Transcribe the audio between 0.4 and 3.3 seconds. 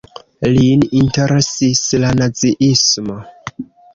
Lin interesis la Naziismo.